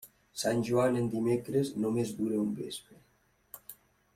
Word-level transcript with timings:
Sant 0.43 0.61
Joan 0.69 0.95
en 1.01 1.09
dimecres, 1.15 1.71
només 1.83 2.15
dura 2.23 2.41
un 2.45 2.49
vespre. 2.63 3.67